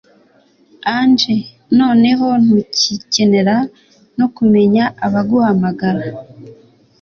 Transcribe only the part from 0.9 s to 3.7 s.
Angel noneho ntugikenera